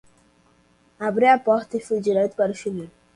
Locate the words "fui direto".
1.87-2.33